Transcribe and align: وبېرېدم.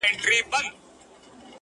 وبېرېدم. 0.09 0.65